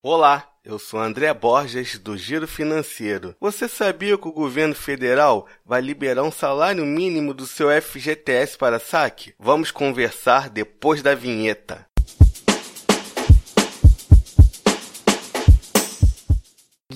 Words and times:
Olá, 0.00 0.48
eu 0.64 0.78
sou 0.78 1.00
André 1.00 1.34
Borges 1.34 1.98
do 1.98 2.16
Giro 2.16 2.46
Financeiro. 2.46 3.34
Você 3.40 3.66
sabia 3.66 4.16
que 4.16 4.28
o 4.28 4.32
governo 4.32 4.72
federal 4.72 5.48
vai 5.66 5.80
liberar 5.80 6.22
um 6.22 6.30
salário 6.30 6.86
mínimo 6.86 7.34
do 7.34 7.48
seu 7.48 7.68
FGTS 7.82 8.56
para 8.56 8.78
saque? 8.78 9.34
Vamos 9.40 9.72
conversar 9.72 10.50
depois 10.50 11.02
da 11.02 11.16
vinheta. 11.16 11.84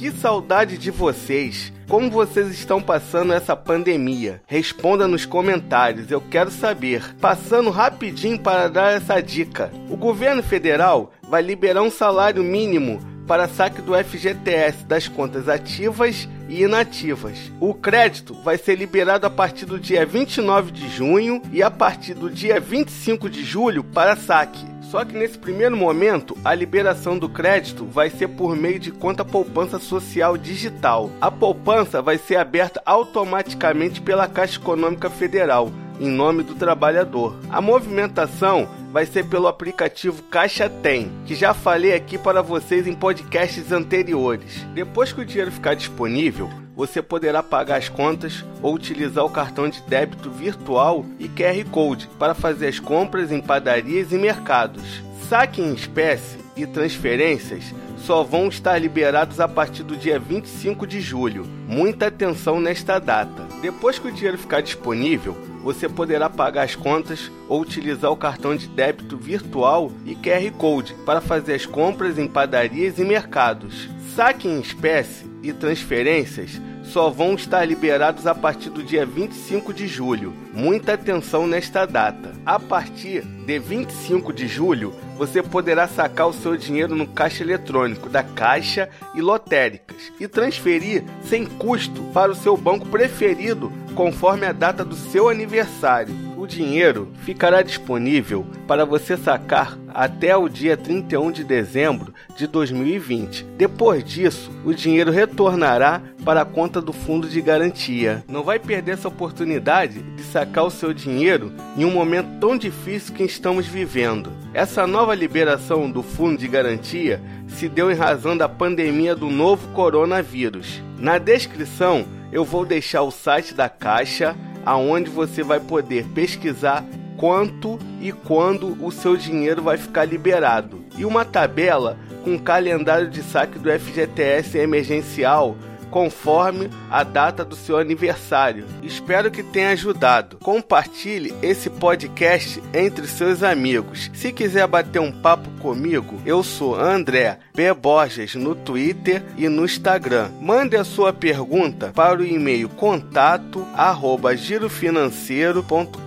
Que 0.03 0.11
saudade 0.11 0.79
de 0.79 0.91
vocês! 0.91 1.73
Como 1.89 2.11
vocês 2.11 2.49
estão 2.49 2.83
passando 2.83 3.33
essa 3.33 3.55
pandemia? 3.55 4.43
Responda 4.49 5.07
nos 5.07 5.25
comentários, 5.25 6.11
eu 6.11 6.21
quero 6.21 6.51
saber. 6.51 7.15
Passando 7.21 7.71
rapidinho 7.71 8.37
para 8.37 8.67
dar 8.67 8.95
essa 8.95 9.21
dica: 9.21 9.71
o 9.89 9.97
governo 9.97 10.43
federal 10.43 11.13
vai 11.29 11.41
liberar 11.41 11.83
um 11.83 11.91
salário 11.91 12.43
mínimo 12.43 13.01
para 13.29 13.47
saque 13.47 13.81
do 13.81 13.95
FGTS 13.95 14.85
das 14.87 15.07
contas 15.07 15.49
ativas 15.49 16.29
e 16.49 16.65
inativas. 16.65 17.39
O 17.61 17.73
crédito 17.73 18.35
vai 18.43 18.59
ser 18.59 18.75
liberado 18.75 19.25
a 19.25 19.31
partir 19.31 19.67
do 19.67 19.79
dia 19.79 20.05
29 20.05 20.73
de 20.73 20.89
junho 20.89 21.41
e 21.53 21.63
a 21.63 21.71
partir 21.71 22.15
do 22.15 22.29
dia 22.29 22.59
25 22.59 23.31
de 23.31 23.45
julho 23.45 23.85
para 23.85 24.17
saque. 24.17 24.72
Só 24.93 25.07
que 25.07 25.17
nesse 25.17 25.39
primeiro 25.39 25.75
momento, 25.75 26.37
a 26.45 26.55
liberação 26.55 27.19
do 27.19 27.27
crédito 27.27 27.87
vai 27.87 28.11
ser 28.11 28.29
por 28.29 28.55
meio 28.55 28.79
de 28.79 28.91
conta 28.91 29.25
poupança 29.25 29.79
social 29.79 30.37
digital. 30.37 31.11
A 31.19 31.31
poupança 31.31 32.03
vai 32.03 32.19
ser 32.19 32.37
aberta 32.37 32.83
automaticamente 32.85 34.03
pela 34.03 34.29
Caixa 34.29 34.59
Econômica 34.59 35.09
Federal, 35.09 35.73
em 35.99 36.11
nome 36.11 36.43
do 36.43 36.55
trabalhador. 36.55 37.35
A 37.49 37.59
movimentação 37.59 38.69
vai 38.93 39.07
ser 39.07 39.25
pelo 39.25 39.49
aplicativo 39.49 40.25
Caixa 40.25 40.69
Tem, 40.69 41.11
que 41.25 41.35
já 41.35 41.55
falei 41.55 41.95
aqui 41.95 42.19
para 42.19 42.43
vocês 42.43 42.87
em 42.87 42.93
podcasts 42.93 43.73
anteriores. 43.73 44.67
Depois 44.75 45.11
que 45.11 45.23
o 45.23 45.25
dinheiro 45.25 45.51
ficar 45.51 45.73
disponível, 45.73 46.51
você 46.75 47.03
poderá 47.03 47.43
pagar 47.43 47.77
as 47.77 47.89
contas 47.89 48.45
ou 48.63 48.75
utilizar 48.75 49.25
o 49.25 49.31
cartão 49.31 49.69
de 49.69 49.83
débito 49.83 50.31
virtual 50.31 51.05
e 51.19 51.29
QR 51.29 51.65
Code 51.71 52.09
para 52.19 52.35
fazer 52.35 52.69
as 52.69 52.81
compras 52.81 53.31
em 53.31 53.41
padarias 53.41 54.13
e 54.13 54.17
mercados. 54.17 55.03
Saque 55.29 55.61
em 55.61 55.75
espécie 55.75 56.39
e 56.57 56.67
transferências 56.67 57.73
só 58.03 58.23
vão 58.23 58.49
estar 58.49 58.79
liberados 58.79 59.41
a 59.41 59.49
partir 59.49 59.83
do 59.83 59.97
dia 59.97 60.19
25 60.19 60.87
de 60.87 61.01
julho. 61.01 61.47
Muita 61.69 62.09
atenção 62.09 62.61
nesta 62.61 62.99
data. 62.99 63.42
Depois 63.63 63.97
que 63.97 64.09
o 64.09 64.13
dinheiro 64.13 64.37
ficar 64.37 64.61
disponível, 64.61 65.37
você 65.63 65.89
poderá 65.89 66.29
pagar 66.29 66.65
as 66.65 66.75
contas 66.75 67.31
ou 67.49 67.61
utilizar 67.61 68.11
o 68.11 68.17
cartão 68.17 68.57
de 68.57 68.67
débito 68.67 69.17
virtual 69.17 69.93
e 70.05 70.17
QR 70.17 70.51
Code 70.59 70.95
para 71.07 71.21
fazer 71.21 71.55
as 71.55 71.65
compras 71.65 72.19
em 72.19 72.27
padarias 72.27 72.99
e 72.99 73.05
mercados. 73.05 73.89
Saque 74.17 74.49
em 74.49 74.59
espécie 74.59 75.31
e 75.45 75.53
transferências 75.53 76.61
só 76.83 77.11
vão 77.11 77.35
estar 77.35 77.65
liberados 77.65 78.27
a 78.27 78.35
partir 78.35 78.71
do 78.71 78.83
dia 78.83 79.07
25 79.07 79.73
de 79.73 79.87
julho. 79.87 80.35
Muita 80.53 80.95
atenção 80.95 81.47
nesta 81.47 81.87
data. 81.87 82.33
A 82.45 82.59
partir 82.59 83.23
de 83.23 83.59
25 83.59 84.33
de 84.33 84.47
julho, 84.49 84.95
você 85.17 85.43
poderá 85.43 85.87
sacar 85.87 86.29
o 86.29 86.33
seu 86.33 86.57
dinheiro 86.57 86.95
no 86.95 87.07
caixa 87.07 87.43
eletrônico 87.43 88.09
da 88.09 88.23
Caixa 88.23 88.89
e 89.15 89.21
lotéricas 89.21 90.13
e 90.19 90.27
transferir 90.27 91.05
sem 91.25 91.47
custo 91.47 92.03
para 92.13 92.33
o 92.33 92.37
seu 92.37 92.57
banco 92.57 92.87
preferido 92.87 93.73
conforme 93.95 94.47
a 94.47 94.53
data 94.53 94.85
do 94.85 94.97
seu 94.97 95.29
aniversário 95.29 96.32
o 96.43 96.47
dinheiro 96.47 97.09
ficará 97.25 97.63
disponível 97.63 98.45
para 98.67 98.85
você 98.85 99.17
sacar 99.17 99.79
até 99.95 100.37
o 100.37 100.49
dia 100.49 100.77
31 100.77 101.31
de 101.31 101.45
dezembro 101.45 102.13
de 102.37 102.49
2020. 102.49 103.45
Depois 103.57 104.03
disso, 104.03 104.51
o 104.65 104.75
dinheiro 104.75 105.13
retornará 105.13 106.03
para 106.25 106.41
a 106.41 106.45
conta 106.45 106.81
do 106.81 106.93
fundo 106.93 107.29
de 107.29 107.41
garantia. 107.41 108.25
Não 108.27 108.43
vai 108.43 108.59
perder 108.59 108.95
essa 108.95 109.07
oportunidade 109.07 110.03
de 110.03 110.23
sacar 110.25 110.65
o 110.65 110.71
seu 110.71 110.93
dinheiro 110.93 111.53
em 111.77 111.85
um 111.85 111.93
momento 111.93 112.41
tão 112.41 112.59
difícil 112.59 113.15
que 113.15 113.23
estamos 113.23 113.65
vivendo. 113.65 114.33
Essa 114.53 114.85
nova 114.85 115.15
liberação 115.15 115.89
do 115.89 116.03
fundo 116.03 116.37
de 116.39 116.49
garantia 116.49 117.23
se 117.47 117.69
deu 117.69 117.89
em 117.89 117.95
razão 117.95 118.37
da 118.37 118.49
pandemia 118.49 119.15
do 119.15 119.31
novo 119.31 119.69
coronavírus. 119.69 120.83
Na 120.99 121.19
descrição 121.19 122.05
eu 122.33 122.45
vou 122.45 122.65
deixar 122.65 123.03
o 123.03 123.13
site 123.13 123.55
da 123.55 123.69
Caixa 123.69 124.35
aonde 124.65 125.11
você 125.11 125.43
vai 125.43 125.61
poder 125.61 126.07
pesquisar 126.15 126.85
quanto 127.17 127.79
e 128.01 128.13
quando 128.13 128.77
o 128.85 128.91
seu 128.91 129.17
dinheiro 129.17 129.63
vai 129.63 129.77
ficar 129.77 130.05
liberado. 130.05 130.85
E 130.99 131.05
uma 131.05 131.25
tabela 131.25 131.97
com 132.25 132.39
calendário 132.39 133.09
de 133.09 133.23
saque 133.23 133.59
do 133.59 133.71
FGTS 133.71 134.59
emergencial 134.59 135.57
conforme 135.93 136.71
a 136.91 137.05
data 137.05 137.45
do 137.45 137.55
seu 137.55 137.77
aniversário. 137.77 138.65
Espero 138.83 139.31
que 139.31 139.43
tenha 139.43 139.71
ajudado. 139.71 140.39
Compartilhe 140.39 141.33
esse 141.43 141.71
podcast 141.71 142.61
entre 142.75 143.07
seus 143.07 143.43
amigos. 143.43 144.11
Se 144.15 144.33
quiser 144.33 144.67
bater 144.67 145.01
um 145.01 145.13
papo 145.13 145.49
comigo, 145.61 146.21
eu 146.27 146.43
sou 146.43 146.75
André 146.75 147.39
B. 147.55 147.73
Borges 147.75 148.35
no 148.35 148.55
Twitter 148.55 149.23
e 149.37 149.49
no 149.49 149.65
Instagram. 149.65 150.31
Mande 150.41 150.77
a 150.77 150.83
sua 150.83 151.13
pergunta 151.13 151.93
para 151.95 152.19
o 152.19 152.25
e-mail 152.25 152.69
contato 152.71 153.65
arroba 153.75 154.35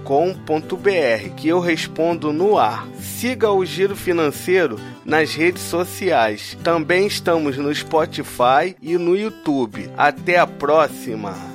girofinanceiro.com.br 0.05 1.35
que 1.35 1.47
eu 1.47 1.59
respondo 1.59 2.31
no 2.31 2.57
ar. 2.57 2.87
Siga 2.99 3.51
o 3.51 3.65
Giro 3.65 3.95
Financeiro 3.95 4.79
nas 5.03 5.33
redes 5.33 5.63
sociais. 5.63 6.57
Também 6.63 7.07
estamos 7.07 7.57
no 7.57 7.73
Spotify 7.73 8.75
e 8.81 8.97
no 8.97 9.17
YouTube. 9.17 9.89
Até 9.97 10.37
a 10.37 10.47
próxima! 10.47 11.54